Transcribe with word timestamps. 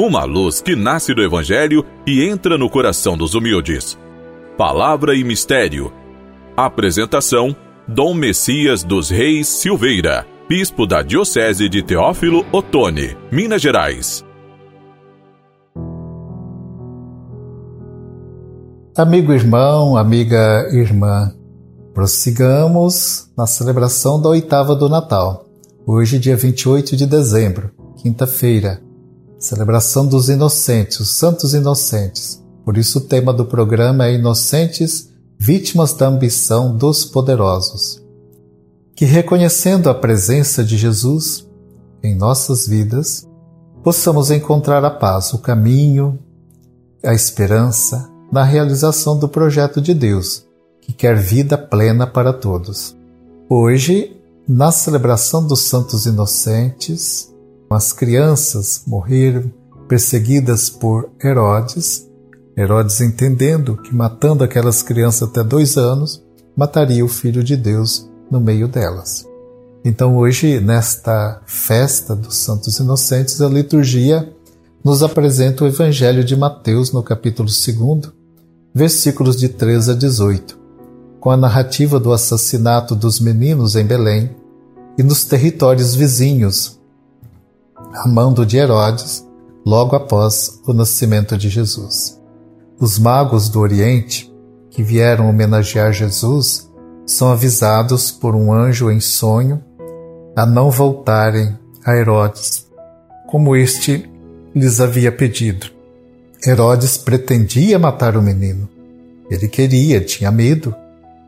uma 0.00 0.24
luz 0.24 0.62
que 0.62 0.74
nasce 0.74 1.12
do 1.12 1.22
Evangelho 1.22 1.84
e 2.06 2.24
entra 2.24 2.56
no 2.56 2.70
coração 2.70 3.18
dos 3.18 3.34
humildes. 3.34 3.98
Palavra 4.56 5.14
e 5.14 5.22
Mistério. 5.22 5.92
Apresentação: 6.56 7.54
Dom 7.86 8.14
Messias 8.14 8.82
dos 8.82 9.10
Reis 9.10 9.46
Silveira, 9.46 10.26
Bispo 10.48 10.86
da 10.86 11.02
Diocese 11.02 11.68
de 11.68 11.82
Teófilo 11.82 12.46
Otoni, 12.50 13.14
Minas 13.30 13.60
Gerais. 13.60 14.24
Amigo 18.96 19.32
irmão, 19.32 19.98
amiga 19.98 20.66
irmã, 20.72 21.32
prossigamos 21.92 23.30
na 23.36 23.46
celebração 23.46 24.20
da 24.20 24.30
oitava 24.30 24.74
do 24.74 24.88
Natal. 24.88 25.46
Hoje, 25.86 26.18
dia 26.18 26.36
28 26.36 26.96
de 26.96 27.06
dezembro, 27.06 27.70
quinta-feira, 28.02 28.80
celebração 29.40 30.06
dos 30.06 30.28
inocentes, 30.28 31.00
os 31.00 31.08
santos 31.08 31.54
inocentes. 31.54 32.44
Por 32.62 32.76
isso 32.76 32.98
o 32.98 33.00
tema 33.00 33.32
do 33.32 33.46
programa 33.46 34.06
é 34.06 34.14
Inocentes, 34.14 35.08
vítimas 35.38 35.94
da 35.94 36.06
ambição 36.06 36.76
dos 36.76 37.06
poderosos. 37.06 38.04
Que 38.94 39.06
reconhecendo 39.06 39.88
a 39.88 39.94
presença 39.94 40.62
de 40.62 40.76
Jesus 40.76 41.48
em 42.02 42.14
nossas 42.14 42.66
vidas, 42.66 43.26
possamos 43.82 44.30
encontrar 44.30 44.84
a 44.84 44.90
paz, 44.90 45.32
o 45.32 45.38
caminho, 45.38 46.18
a 47.02 47.14
esperança 47.14 48.10
na 48.30 48.44
realização 48.44 49.18
do 49.18 49.26
projeto 49.26 49.80
de 49.80 49.94
Deus, 49.94 50.44
que 50.82 50.92
quer 50.92 51.16
vida 51.16 51.56
plena 51.56 52.06
para 52.06 52.32
todos. 52.32 52.94
Hoje, 53.48 54.20
na 54.46 54.70
celebração 54.70 55.46
dos 55.46 55.60
santos 55.60 56.04
inocentes, 56.04 57.29
as 57.70 57.92
crianças 57.92 58.82
morreram 58.84 59.52
perseguidas 59.86 60.68
por 60.68 61.08
Herodes. 61.22 62.08
Herodes, 62.56 63.00
entendendo 63.00 63.76
que 63.76 63.94
matando 63.94 64.42
aquelas 64.42 64.82
crianças 64.82 65.28
até 65.28 65.44
dois 65.44 65.76
anos, 65.76 66.22
mataria 66.56 67.04
o 67.04 67.08
Filho 67.08 67.44
de 67.44 67.56
Deus 67.56 68.10
no 68.28 68.40
meio 68.40 68.66
delas. 68.66 69.24
Então, 69.84 70.16
hoje, 70.16 70.60
nesta 70.60 71.40
festa 71.46 72.14
dos 72.14 72.36
Santos 72.36 72.78
Inocentes, 72.78 73.40
a 73.40 73.48
liturgia 73.48 74.30
nos 74.84 75.02
apresenta 75.02 75.64
o 75.64 75.66
Evangelho 75.66 76.24
de 76.24 76.36
Mateus, 76.36 76.92
no 76.92 77.02
capítulo 77.02 77.48
2, 77.48 78.12
versículos 78.74 79.36
de 79.36 79.48
3 79.48 79.90
a 79.90 79.94
18, 79.94 80.58
com 81.20 81.30
a 81.30 81.36
narrativa 81.36 82.00
do 82.00 82.12
assassinato 82.12 82.94
dos 82.96 83.20
meninos 83.20 83.76
em 83.76 83.84
Belém 83.84 84.30
e 84.98 85.02
nos 85.02 85.24
territórios 85.24 85.94
vizinhos, 85.94 86.79
a 87.92 88.08
mando 88.08 88.46
de 88.46 88.56
Herodes, 88.56 89.26
logo 89.66 89.96
após 89.96 90.60
o 90.66 90.72
nascimento 90.72 91.36
de 91.36 91.48
Jesus. 91.48 92.20
Os 92.78 92.98
magos 92.98 93.48
do 93.48 93.60
Oriente, 93.60 94.32
que 94.70 94.82
vieram 94.82 95.28
homenagear 95.28 95.92
Jesus, 95.92 96.70
são 97.06 97.32
avisados 97.32 98.10
por 98.10 98.34
um 98.34 98.52
anjo 98.52 98.90
em 98.90 99.00
sonho 99.00 99.62
a 100.36 100.46
não 100.46 100.70
voltarem 100.70 101.58
a 101.84 101.96
Herodes, 101.96 102.68
como 103.28 103.56
este 103.56 104.08
lhes 104.54 104.80
havia 104.80 105.10
pedido. 105.10 105.66
Herodes 106.46 106.96
pretendia 106.96 107.78
matar 107.78 108.16
o 108.16 108.22
menino. 108.22 108.68
Ele 109.30 109.46
queria, 109.48 110.00
tinha 110.00 110.30
medo 110.30 110.74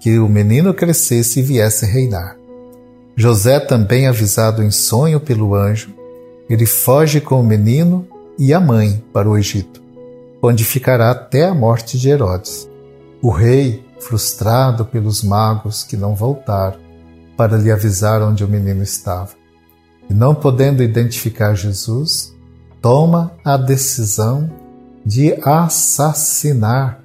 que 0.00 0.18
o 0.18 0.28
menino 0.28 0.72
crescesse 0.72 1.40
e 1.40 1.42
viesse 1.42 1.84
reinar. 1.84 2.36
José, 3.14 3.60
também 3.60 4.06
avisado 4.06 4.62
em 4.62 4.70
sonho 4.70 5.20
pelo 5.20 5.54
anjo, 5.54 5.94
ele 6.52 6.66
foge 6.66 7.18
com 7.18 7.40
o 7.40 7.42
menino 7.42 8.06
e 8.38 8.52
a 8.52 8.60
mãe 8.60 9.02
para 9.10 9.26
o 9.26 9.38
Egito, 9.38 9.82
onde 10.42 10.66
ficará 10.66 11.10
até 11.10 11.46
a 11.46 11.54
morte 11.54 11.98
de 11.98 12.10
Herodes. 12.10 12.68
O 13.22 13.30
rei, 13.30 13.82
frustrado 13.98 14.84
pelos 14.84 15.22
magos 15.22 15.82
que 15.82 15.96
não 15.96 16.14
voltaram 16.14 16.78
para 17.38 17.56
lhe 17.56 17.72
avisar 17.72 18.20
onde 18.20 18.44
o 18.44 18.48
menino 18.48 18.82
estava, 18.82 19.30
e 20.10 20.12
não 20.12 20.34
podendo 20.34 20.82
identificar 20.82 21.54
Jesus, 21.54 22.36
toma 22.82 23.32
a 23.42 23.56
decisão 23.56 24.52
de 25.06 25.32
assassinar 25.42 27.02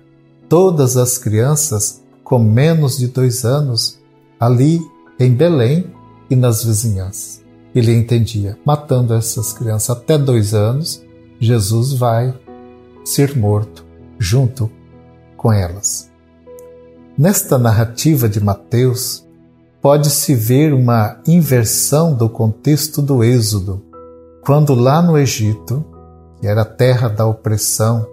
todas 0.50 0.97
as 0.97 1.18
crianças 1.18 2.03
com 2.22 2.38
menos 2.38 2.97
de 2.97 3.07
dois 3.07 3.46
anos 3.46 3.97
ali 4.38 4.81
em 5.18 5.34
Belém 5.34 5.90
e 6.30 6.36
nas 6.36 6.66
vizinhanças 6.66 7.47
ele 7.78 7.94
entendia. 7.94 8.58
Matando 8.66 9.14
essas 9.14 9.54
crianças 9.54 9.90
até 9.96 10.18
dois 10.18 10.54
anos, 10.54 11.04
Jesus 11.40 11.94
vai 11.94 12.34
ser 13.06 13.38
morto 13.38 13.86
junto 14.18 14.70
com 15.36 15.54
elas. 15.54 16.10
Nesta 17.18 17.58
narrativa 17.58 18.28
de 18.28 18.44
Mateus, 18.44 19.26
pode-se 19.82 20.34
ver 20.36 20.74
uma 20.74 21.20
inversão 21.28 22.14
do 22.14 22.28
contexto 22.28 23.02
do 23.02 23.24
Êxodo, 23.24 23.84
quando 24.44 24.74
lá 24.74 25.02
no 25.02 25.18
Egito, 25.18 25.86
que 26.40 26.48
era 26.48 26.62
a 26.62 26.66
terra 26.66 27.08
da 27.08 27.26
opressão, 27.26 28.06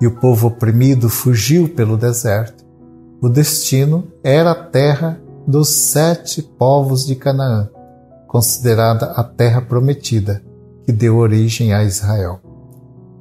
e 0.00 0.06
o 0.06 0.18
povo 0.18 0.48
oprimido 0.48 1.08
fugiu 1.08 1.68
pelo 1.68 1.96
deserto, 1.96 2.64
o 3.20 3.28
destino 3.28 4.08
era 4.24 4.50
a 4.50 4.54
terra 4.54 5.20
dos 5.46 5.68
sete 5.68 6.42
povos 6.42 7.06
de 7.06 7.14
Canaã 7.14 7.68
considerada 8.32 9.12
a 9.12 9.22
terra 9.22 9.60
prometida, 9.60 10.42
que 10.86 10.90
deu 10.90 11.18
origem 11.18 11.74
a 11.74 11.84
Israel. 11.84 12.40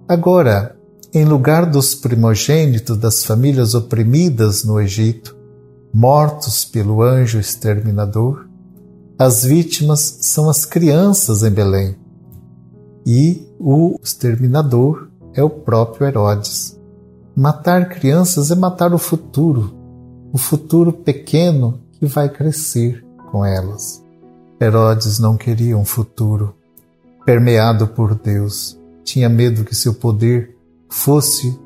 Agora, 0.07 0.77
em 1.13 1.25
lugar 1.25 1.65
dos 1.65 1.93
primogênitos 1.93 2.95
das 2.97 3.25
famílias 3.25 3.75
oprimidas 3.75 4.63
no 4.63 4.79
Egito, 4.79 5.35
mortos 5.93 6.63
pelo 6.63 7.01
anjo 7.01 7.37
exterminador, 7.37 8.47
as 9.19 9.43
vítimas 9.43 10.19
são 10.21 10.49
as 10.49 10.63
crianças 10.63 11.43
em 11.43 11.51
Belém. 11.51 11.97
E 13.05 13.45
o 13.59 13.99
exterminador 14.01 15.09
é 15.33 15.43
o 15.43 15.49
próprio 15.49 16.07
Herodes. 16.07 16.79
Matar 17.35 17.89
crianças 17.89 18.49
é 18.49 18.55
matar 18.55 18.93
o 18.93 18.97
futuro, 18.97 19.75
o 20.31 20.37
futuro 20.37 20.93
pequeno 20.93 21.81
que 21.99 22.05
vai 22.05 22.29
crescer 22.29 23.05
com 23.29 23.45
elas. 23.45 24.01
Herodes 24.61 25.17
não 25.17 25.35
queria 25.35 25.75
um 25.75 25.83
futuro 25.83 26.55
permeado 27.25 27.87
por 27.87 28.13
Deus. 28.13 28.79
Tinha 29.03 29.27
medo 29.27 29.63
que 29.63 29.73
seu 29.73 29.95
poder 29.95 30.55
fosse 30.87 31.59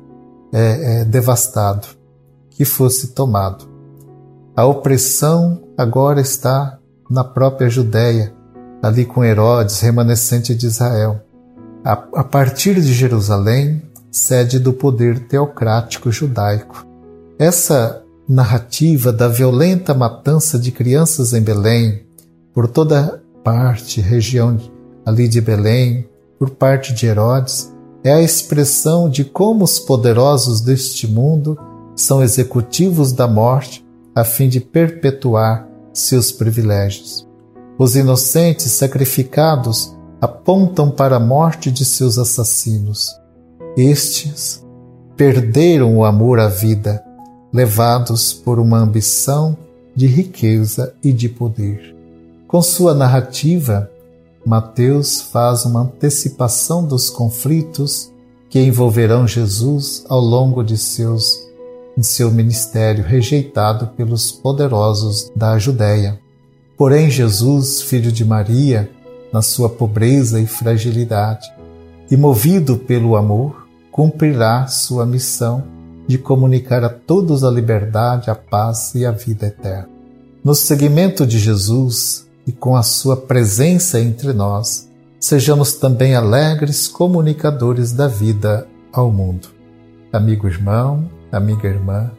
é, 0.50 1.00
é, 1.00 1.04
devastado, 1.04 1.86
que 2.48 2.64
fosse 2.64 3.08
tomado. 3.08 3.68
A 4.56 4.64
opressão 4.64 5.62
agora 5.76 6.22
está 6.22 6.78
na 7.10 7.22
própria 7.22 7.68
Judéia, 7.68 8.34
ali 8.82 9.04
com 9.04 9.22
Herodes, 9.22 9.80
remanescente 9.80 10.54
de 10.54 10.66
Israel. 10.66 11.20
A, 11.84 11.92
a 12.14 12.24
partir 12.24 12.80
de 12.80 12.94
Jerusalém, 12.94 13.82
sede 14.10 14.58
do 14.58 14.72
poder 14.72 15.28
teocrático 15.28 16.10
judaico. 16.10 16.86
Essa 17.38 18.02
narrativa 18.26 19.12
da 19.12 19.28
violenta 19.28 19.92
matança 19.92 20.58
de 20.58 20.72
crianças 20.72 21.34
em 21.34 21.42
Belém, 21.42 22.05
por 22.56 22.66
toda 22.66 23.22
parte, 23.44 24.00
região 24.00 24.56
ali 25.04 25.28
de 25.28 25.42
Belém, 25.42 26.08
por 26.38 26.48
parte 26.48 26.94
de 26.94 27.06
Herodes, 27.06 27.70
é 28.02 28.14
a 28.14 28.22
expressão 28.22 29.10
de 29.10 29.24
como 29.24 29.62
os 29.62 29.78
poderosos 29.78 30.62
deste 30.62 31.06
mundo 31.06 31.58
são 31.94 32.22
executivos 32.22 33.12
da 33.12 33.28
morte 33.28 33.86
a 34.14 34.24
fim 34.24 34.48
de 34.48 34.58
perpetuar 34.58 35.68
seus 35.92 36.32
privilégios. 36.32 37.28
Os 37.78 37.94
inocentes 37.94 38.72
sacrificados 38.72 39.94
apontam 40.18 40.90
para 40.90 41.16
a 41.16 41.20
morte 41.20 41.70
de 41.70 41.84
seus 41.84 42.16
assassinos. 42.16 43.10
Estes 43.76 44.64
perderam 45.14 45.98
o 45.98 46.06
amor 46.06 46.40
à 46.40 46.48
vida, 46.48 47.04
levados 47.52 48.32
por 48.32 48.58
uma 48.58 48.78
ambição 48.78 49.54
de 49.94 50.06
riqueza 50.06 50.94
e 51.04 51.12
de 51.12 51.28
poder. 51.28 51.95
Com 52.56 52.62
sua 52.62 52.94
narrativa, 52.94 53.90
Mateus 54.42 55.20
faz 55.20 55.66
uma 55.66 55.82
antecipação 55.82 56.86
dos 56.86 57.10
conflitos 57.10 58.10
que 58.48 58.58
envolverão 58.58 59.28
Jesus 59.28 60.06
ao 60.08 60.20
longo 60.20 60.64
de, 60.64 60.78
seus, 60.78 61.46
seu 62.00 62.30
ministério, 62.30 63.04
rejeitado 63.04 63.88
pelos 63.88 64.32
poderosos 64.32 65.30
da 65.36 65.58
Judéia. 65.58 66.18
Porém, 66.78 67.10
Jesus, 67.10 67.82
filho 67.82 68.10
de 68.10 68.24
Maria, 68.24 68.90
na 69.30 69.42
sua 69.42 69.68
pobreza 69.68 70.40
e 70.40 70.46
fragilidade, 70.46 71.52
e 72.10 72.16
movido 72.16 72.78
pelo 72.78 73.16
amor, 73.16 73.66
cumprirá 73.92 74.66
sua 74.66 75.04
missão 75.04 75.62
de 76.06 76.16
comunicar 76.16 76.82
a 76.82 76.88
todos 76.88 77.44
a 77.44 77.50
liberdade, 77.50 78.30
a 78.30 78.34
paz 78.34 78.94
e 78.94 79.04
a 79.04 79.10
vida 79.10 79.48
eterna. 79.48 79.90
No 80.42 80.54
seguimento 80.54 81.26
de 81.26 81.38
Jesus, 81.38 82.25
e 82.46 82.52
com 82.52 82.76
a 82.76 82.82
sua 82.82 83.16
presença 83.16 84.00
entre 84.00 84.32
nós, 84.32 84.88
sejamos 85.18 85.74
também 85.74 86.14
alegres 86.14 86.86
comunicadores 86.86 87.92
da 87.92 88.06
vida 88.06 88.66
ao 88.92 89.10
mundo. 89.10 89.48
Amigo 90.12 90.46
irmão, 90.46 91.10
amiga 91.32 91.66
irmã, 91.66 92.10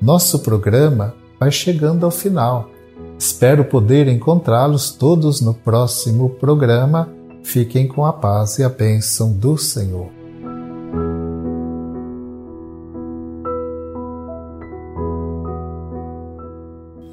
nosso 0.00 0.38
programa 0.38 1.14
vai 1.38 1.50
chegando 1.50 2.04
ao 2.04 2.10
final. 2.10 2.70
Espero 3.18 3.64
poder 3.64 4.08
encontrá-los 4.08 4.90
todos 4.90 5.40
no 5.40 5.54
próximo 5.54 6.30
programa. 6.30 7.08
Fiquem 7.42 7.86
com 7.86 8.04
a 8.04 8.12
paz 8.12 8.58
e 8.58 8.64
a 8.64 8.68
bênção 8.68 9.32
do 9.32 9.58
Senhor. 9.58 10.23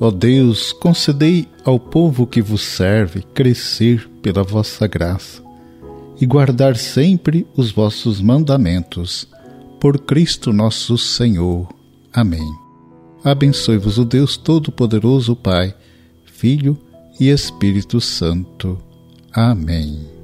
Ó 0.03 0.09
Deus, 0.09 0.73
concedei 0.73 1.47
ao 1.63 1.79
povo 1.79 2.25
que 2.25 2.41
vos 2.41 2.63
serve 2.63 3.21
crescer 3.21 4.09
pela 4.19 4.41
vossa 4.41 4.87
graça 4.87 5.43
e 6.19 6.25
guardar 6.25 6.75
sempre 6.75 7.45
os 7.55 7.71
vossos 7.71 8.19
mandamentos. 8.19 9.27
Por 9.79 9.99
Cristo 9.99 10.51
nosso 10.51 10.97
Senhor. 10.97 11.69
Amém. 12.11 12.51
Abençoe-vos 13.23 13.99
o 13.99 14.03
Deus 14.03 14.37
Todo-Poderoso, 14.37 15.35
Pai, 15.35 15.75
Filho 16.25 16.75
e 17.19 17.29
Espírito 17.29 18.01
Santo. 18.01 18.79
Amém. 19.31 20.20